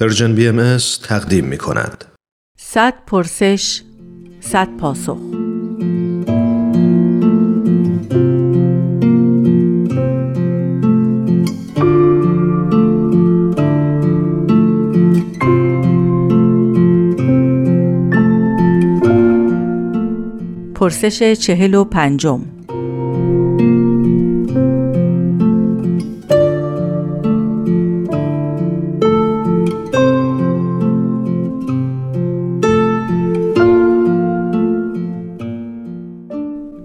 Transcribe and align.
پرژن 0.00 0.34
بی 0.34 0.48
ام 0.48 0.76
تقدیم 1.02 1.44
می 1.44 1.58
کند. 1.58 2.04
صد 2.58 2.94
پرسش 3.06 3.82
صد 4.40 4.68
پاسخ 4.76 5.18
پرسش 20.74 21.32
چهل 21.32 21.74
و 21.74 21.84
پنجم 21.84 22.53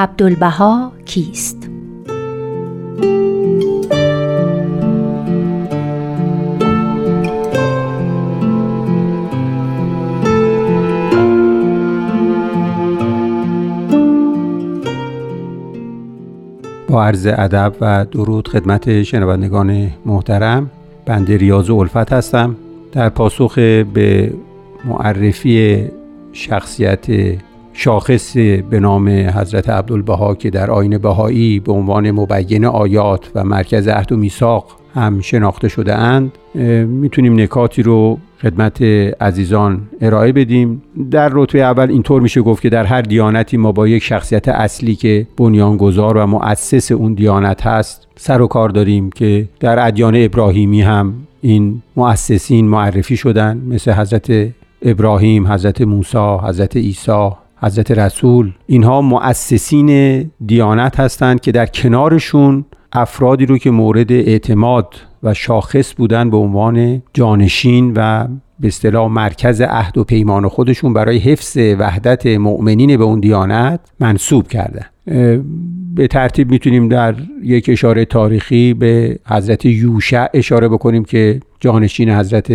عبدالبها 0.00 0.92
کیست؟ 1.04 1.70
با 16.88 17.04
عرض 17.04 17.26
ادب 17.26 17.74
و 17.80 18.04
درود 18.04 18.48
خدمت 18.48 19.02
شنوندگان 19.02 19.90
محترم 20.06 20.70
بنده 21.06 21.36
ریاض 21.36 21.70
الفت 21.70 22.12
هستم 22.12 22.56
در 22.92 23.08
پاسخ 23.08 23.54
به 23.94 24.32
معرفی 24.84 25.84
شخصیت 26.32 27.06
شاخص 27.82 28.36
به 28.70 28.80
نام 28.80 29.08
حضرت 29.08 29.68
عبدالبها 29.68 30.34
که 30.34 30.50
در 30.50 30.70
آین 30.70 30.98
بهایی 30.98 31.60
به 31.60 31.72
عنوان 31.72 32.10
مبین 32.10 32.64
آیات 32.64 33.30
و 33.34 33.44
مرکز 33.44 33.88
عهد 33.88 34.12
و 34.12 34.16
میثاق 34.16 34.66
هم 34.94 35.20
شناخته 35.20 35.68
شده 35.68 35.94
اند 35.94 36.32
می‌تونیم 36.86 37.40
نکاتی 37.40 37.82
رو 37.82 38.18
خدمت 38.42 38.82
عزیزان 39.20 39.80
ارائه 40.00 40.32
بدیم. 40.32 40.82
در 41.10 41.30
رتبه 41.32 41.62
اول 41.62 41.90
اینطور 41.90 42.22
میشه 42.22 42.42
گفت 42.42 42.62
که 42.62 42.68
در 42.68 42.84
هر 42.84 43.02
دیانتی 43.02 43.56
ما 43.56 43.72
با 43.72 43.88
یک 43.88 44.02
شخصیت 44.02 44.48
اصلی 44.48 44.94
که 44.94 45.26
بنیانگذار 45.36 46.16
و 46.16 46.26
مؤسس 46.26 46.92
اون 46.92 47.14
دیانت 47.14 47.66
هست 47.66 48.08
سر 48.16 48.42
و 48.42 48.46
کار 48.46 48.68
داریم 48.68 49.10
که 49.10 49.48
در 49.60 49.86
ادیان 49.86 50.14
ابراهیمی 50.16 50.82
هم 50.82 51.14
این 51.40 51.82
مؤسسین 51.96 52.68
معرفی 52.68 53.16
شدن 53.16 53.62
مثل 53.68 53.92
حضرت 53.92 54.48
ابراهیم، 54.82 55.46
حضرت 55.46 55.80
موسی، 55.80 56.36
حضرت 56.42 56.76
عیسی، 56.76 57.30
حضرت 57.62 57.90
رسول. 57.90 58.52
اینها 58.66 59.02
مؤسسین 59.02 60.30
دیانت 60.46 61.00
هستند 61.00 61.40
که 61.40 61.52
در 61.52 61.66
کنارشون 61.66 62.64
افرادی 62.92 63.46
رو 63.46 63.58
که 63.58 63.70
مورد 63.70 64.12
اعتماد 64.12 64.94
و 65.22 65.34
شاخص 65.34 65.94
بودن 65.94 66.30
به 66.30 66.36
عنوان 66.36 67.02
جانشین 67.14 67.92
و 67.96 68.28
به 68.60 68.68
اصطلاح 68.68 69.08
مرکز 69.08 69.60
عهد 69.60 69.98
و 69.98 70.04
پیمان 70.04 70.48
خودشون 70.48 70.92
برای 70.92 71.18
حفظ 71.18 71.56
وحدت 71.56 72.26
مؤمنین 72.26 72.96
به 72.96 73.04
اون 73.04 73.20
دیانت 73.20 73.80
منصوب 74.00 74.48
کردن. 74.48 74.86
به 75.94 76.06
ترتیب 76.06 76.50
می‌تونیم 76.50 76.88
در 76.88 77.14
یک 77.42 77.68
اشاره 77.68 78.04
تاریخی 78.04 78.74
به 78.74 79.18
حضرت 79.26 79.66
یوشع 79.66 80.26
اشاره 80.34 80.68
بکنیم 80.68 81.04
که 81.04 81.40
جانشین 81.60 82.10
حضرت 82.10 82.52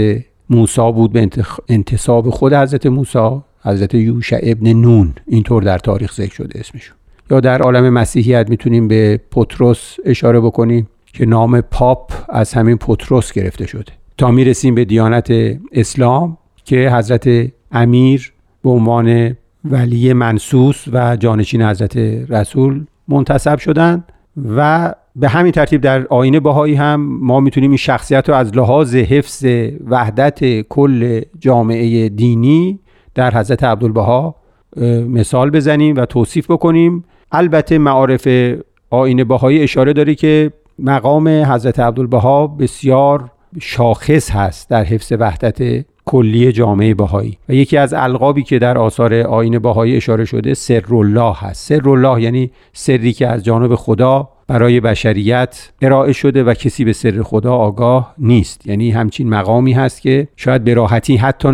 موسی 0.50 0.92
بود 0.92 1.14
به 1.14 1.30
انتصاب 1.70 2.30
خود 2.30 2.54
حضرت 2.54 2.86
موسی. 2.86 3.30
حضرت 3.66 3.94
یوشع 3.94 4.40
ابن 4.44 4.74
نون 4.74 5.14
اینطور 5.28 5.64
در 5.64 5.78
تاریخ 5.78 6.14
ذکر 6.14 6.34
شده 6.34 6.60
اسمشون 6.60 6.96
یا 7.32 7.40
در 7.40 7.62
عالم 7.62 7.90
مسیحیت 7.90 8.50
می‌تونیم 8.50 8.88
به 8.88 9.20
پتروس 9.32 9.96
اشاره 10.06 10.40
بکنیم 10.40 10.88
که 11.14 11.26
نام 11.26 11.62
پاپ 11.62 12.12
از 12.30 12.54
همین 12.54 12.78
پتروس 12.78 13.32
گرفته 13.32 13.68
شده. 13.68 13.92
تا 14.18 14.32
می‌رسیم 14.32 14.76
به 14.76 14.86
دیانت 14.86 15.34
اسلام 15.72 16.38
که 16.64 16.92
حضرت 16.94 17.52
امیر 17.72 18.34
به 18.64 18.70
عنوان 18.70 19.36
ولی 19.66 20.14
منسوس 20.14 20.86
و 20.94 21.16
جانشین 21.16 21.62
حضرت 21.62 21.98
رسول 22.30 22.86
منتصب 23.08 23.58
شدند 23.60 24.04
و 24.56 24.94
به 25.16 25.30
همین 25.30 25.52
ترتیب 25.52 25.82
در 25.82 26.08
آینه 26.08 26.40
بهایی 26.40 26.76
هم 26.76 27.20
ما 27.22 27.40
می‌تونیم 27.40 27.70
این 27.70 27.78
شخصیت 27.78 28.30
رو 28.30 28.36
از 28.36 28.58
لحاظ 28.58 28.96
حفظ 28.96 29.46
وحدت 29.88 30.62
کل 30.62 31.22
جامعه 31.40 32.10
دینی 32.10 32.80
در 33.16 33.38
حضرت 33.38 33.64
عبدالبها 33.64 34.36
مثال 35.08 35.50
بزنیم 35.50 35.96
و 35.96 36.06
توصیف 36.06 36.52
بکنیم. 36.52 37.04
البته 37.32 37.78
معارف 37.78 38.28
آین 38.90 39.24
بهایی 39.24 39.64
اشاره 39.64 39.94
داره 39.94 40.16
که 40.16 40.52
مقام 40.80 41.28
حضرت 41.28 41.80
عبدالبها 41.80 42.48
بسیار 42.48 43.32
شاخص 43.62 44.32
هست 44.32 44.70
در 44.70 44.84
حفظ 44.84 45.14
وحدت 45.20 45.86
کلی 46.06 46.52
جامعه 46.52 46.94
بهایی. 46.94 47.38
و 47.50 47.54
یکی 47.54 47.78
از 47.78 47.94
القابی 47.94 48.44
که 48.44 48.60
در 48.60 48.78
آثار 48.78 49.14
آین 49.14 49.60
بهایی 49.60 49.98
اشاره 49.98 50.26
شده 50.26 50.54
سر 50.54 50.96
الله 50.96 51.34
هست. 51.38 51.68
سر 51.68 51.90
الله 51.90 52.22
یعنی 52.22 52.52
سری 52.74 53.14
که 53.14 53.28
از 53.28 53.46
جانب 53.46 53.76
خدا 53.76 54.30
برای 54.48 54.80
بشریت 54.80 55.72
ارائه 55.82 56.14
شده 56.14 56.44
و 56.44 56.54
کسی 56.54 56.86
به 56.86 56.94
سر 56.94 57.22
خدا 57.22 57.54
آگاه 57.54 58.14
نیست. 58.18 58.68
یعنی 58.68 58.92
همچین 58.92 59.30
مقامی 59.30 59.74
هست 59.74 60.02
که 60.02 60.28
شاید 60.36 60.64
به 60.64 60.74
راحتی 60.74 61.16
حتی 61.16 61.50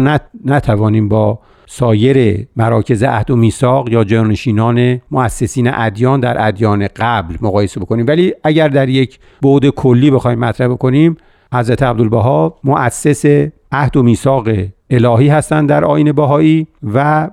نتوانیم 0.46 1.10
با 1.10 1.40
سایر 1.74 2.48
مراکز 2.56 3.04
عهد 3.04 3.32
و 3.32 3.36
میثاق 3.36 3.90
یا 3.90 4.04
جانشینان 4.04 5.02
مؤسسین 5.12 5.70
ادیان 5.74 6.20
در 6.20 6.48
ادیان 6.48 6.88
قبل 6.96 7.36
مقایسه 7.42 7.80
بکنیم. 7.80 8.06
ولی 8.08 8.34
اگر 8.44 8.68
در 8.68 8.90
یک 8.90 9.20
بعد 9.42 9.70
کلی 9.70 10.12
بخوایم 10.12 10.40
مطرح 10.40 10.68
بکنیم 10.68 11.18
حضرت 11.54 11.84
عبدالبها 11.84 12.56
مؤسس 12.64 13.26
عهد 13.72 13.98
و 13.98 14.04
میثاق 14.04 14.48
الهی 14.90 15.28
هستند 15.28 15.70
در 15.70 15.86
آین 15.86 16.12
بهایی 16.12 16.68
و 16.94 17.30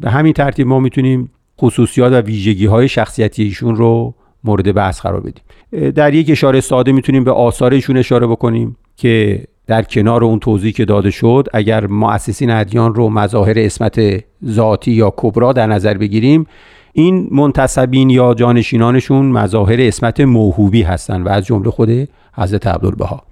به 0.00 0.10
همین 0.10 0.32
ترتیب 0.32 0.66
ما 0.66 0.80
می‌تونیم 0.80 1.30
خصوصیات 1.60 2.12
و 2.12 2.20
ویژگی 2.20 2.66
های 2.66 2.88
شخصیتی 2.88 3.42
ایشون 3.42 3.76
رو 3.76 4.14
مورد 4.44 4.74
بحث 4.74 5.00
قرار 5.00 5.20
بدیم. 5.20 5.90
در 5.90 6.14
یک 6.14 6.30
اشاره 6.30 6.60
ساده 6.60 6.92
می‌تونیم 6.92 7.24
به 7.24 7.32
آثار 7.32 7.72
ایشون 7.72 7.96
اشاره 7.96 8.26
بکنیم 8.26 8.76
که 8.96 9.44
در 9.66 9.82
کنار 9.82 10.24
اون 10.24 10.38
توضیح 10.38 10.72
که 10.72 10.84
داده 10.84 11.10
شد 11.10 11.48
اگر 11.54 11.86
مؤسسین 11.86 12.50
ادیان 12.50 12.94
رو 12.94 13.10
مظاهر 13.10 13.58
اسمت 13.58 14.00
ذاتی 14.44 14.92
یا 14.92 15.14
کبرا 15.16 15.52
در 15.52 15.66
نظر 15.66 15.94
بگیریم 15.94 16.46
این 16.92 17.28
منتصبین 17.30 18.10
یا 18.10 18.34
جانشینانشون 18.34 19.26
مظاهر 19.26 19.80
اسمت 19.80 20.20
موهوبی 20.20 20.82
هستند 20.82 21.26
و 21.26 21.28
از 21.28 21.46
جمله 21.46 21.70
خود 21.70 22.08
حضرت 22.34 22.66
عبدالبها. 22.66 23.22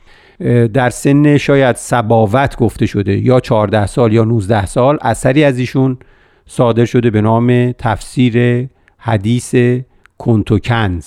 در 0.74 0.90
سن 0.90 1.36
شاید 1.36 1.76
سباوت 1.76 2.56
گفته 2.56 2.86
شده 2.86 3.18
یا 3.18 3.40
14 3.40 3.86
سال 3.86 4.12
یا 4.12 4.24
19 4.24 4.66
سال 4.66 4.98
اثری 5.02 5.44
از 5.44 5.58
ایشون 5.58 5.98
صادر 6.46 6.84
شده 6.84 7.10
به 7.10 7.20
نام 7.20 7.72
تفسیر 7.72 8.68
حدیث 8.98 9.54
کنتوکنز 10.18 11.06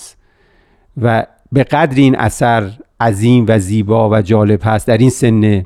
و 1.02 1.26
به 1.52 1.64
قدر 1.64 1.96
این 1.96 2.16
اثر 2.16 2.70
عظیم 3.00 3.44
و 3.48 3.58
زیبا 3.58 4.10
و 4.10 4.22
جالب 4.22 4.60
هست 4.64 4.86
در 4.86 4.98
این 4.98 5.10
سن 5.10 5.64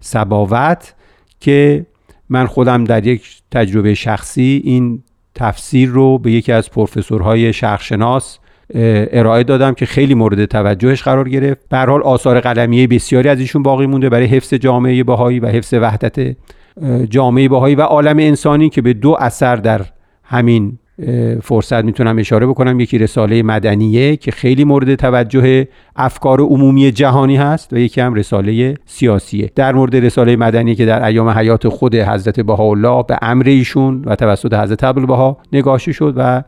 سباوت 0.00 0.94
که 1.40 1.86
من 2.28 2.46
خودم 2.46 2.84
در 2.84 3.06
یک 3.06 3.42
تجربه 3.50 3.94
شخصی 3.94 4.62
این 4.64 5.02
تفسیر 5.34 5.88
رو 5.88 6.18
به 6.18 6.32
یکی 6.32 6.52
از 6.52 6.70
پروفسورهای 6.70 7.52
شرقشناس 7.52 8.38
ارائه 8.74 9.44
دادم 9.44 9.74
که 9.74 9.86
خیلی 9.86 10.14
مورد 10.14 10.44
توجهش 10.44 11.02
قرار 11.02 11.28
گرفت. 11.28 11.68
به 11.68 11.78
حال 11.78 12.02
آثار 12.02 12.40
قلمیه 12.40 12.86
بسیاری 12.86 13.28
از 13.28 13.40
ایشون 13.40 13.62
باقی 13.62 13.86
مونده 13.86 14.08
برای 14.08 14.26
حفظ 14.26 14.54
جامعه 14.54 15.04
بهایی 15.04 15.40
و 15.40 15.46
حفظ 15.46 15.74
وحدت 15.74 16.36
جامعه 17.10 17.48
بهایی 17.48 17.74
و 17.74 17.80
عالم 17.80 18.18
انسانی 18.18 18.68
که 18.68 18.82
به 18.82 18.92
دو 18.92 19.16
اثر 19.20 19.56
در 19.56 19.86
همین 20.24 20.78
فرصت 21.42 21.84
می‌تونم 21.84 22.18
اشاره 22.18 22.46
بکنم. 22.46 22.80
یکی 22.80 22.98
رساله 22.98 23.42
مدنیه 23.42 24.16
که 24.16 24.30
خیلی 24.30 24.64
مورد 24.64 24.94
توجه 24.94 25.68
افکار 25.96 26.40
عمومی 26.40 26.90
جهانی 26.90 27.36
هست 27.36 27.72
و 27.72 27.78
یکی 27.78 28.00
هم 28.00 28.14
رساله 28.14 28.74
سیاسیه. 28.86 29.50
در 29.54 29.72
مورد 29.72 29.96
رساله 29.96 30.36
مدنی 30.36 30.74
که 30.74 30.86
در 30.86 31.04
ایام 31.04 31.28
حیات 31.28 31.68
خود 31.68 31.94
حضرت 31.94 32.40
بهاءالله 32.40 33.04
به 33.08 33.18
امر 33.22 33.48
ایشون 33.48 34.02
و 34.06 34.16
توسط 34.16 34.54
حضرت 34.54 34.84
عبدالبها 34.84 35.38
نگاشته 35.52 35.92
شد 35.92 36.14
و 36.16 36.42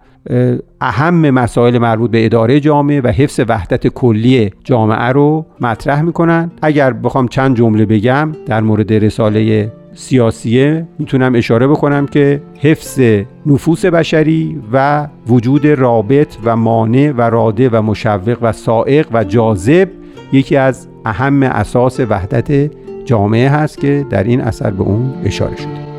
اهم 0.81 1.31
مسائل 1.31 1.78
مربوط 1.78 2.10
به 2.10 2.25
اداره 2.25 2.60
جامعه 2.60 3.00
و 3.00 3.08
حفظ 3.08 3.40
وحدت 3.49 3.87
کلی 3.87 4.50
جامعه 4.64 5.08
رو 5.08 5.46
مطرح 5.60 6.02
می‌کنن. 6.02 6.50
اگر 6.62 6.93
بخوام 6.93 7.28
چند 7.28 7.56
جمله 7.56 7.87
بگم 7.87 8.32
در 8.46 8.60
مورد 8.60 8.93
رساله 8.93 9.72
سیاسیه 9.94 10.86
می‌تونم 10.98 11.34
اشاره 11.34 11.66
بکنم 11.66 12.06
که 12.06 12.42
حفظ 12.58 13.00
نفوس 13.46 13.84
بشری 13.84 14.62
و 14.72 15.08
وجود 15.28 15.66
رابط 15.66 16.36
و 16.44 16.56
مانع 16.56 17.10
و 17.10 17.20
راده 17.20 17.68
و 17.68 17.82
مشوق 17.82 18.38
و 18.42 18.52
سائق 18.52 19.06
و 19.12 19.24
جاذب 19.24 19.88
یکی 20.32 20.56
از 20.56 20.88
اهم 21.04 21.42
اساس 21.42 22.00
وحدت 22.00 22.70
جامعه 23.04 23.48
هست 23.48 23.78
که 23.78 24.06
در 24.10 24.24
این 24.24 24.40
اثر 24.40 24.70
به 24.70 24.82
اون 24.82 25.14
اشاره 25.24 25.56
شده. 25.56 25.91